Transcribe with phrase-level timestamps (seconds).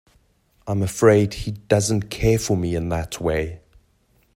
[0.65, 3.61] I'm afraid he doesn't care for me in that way.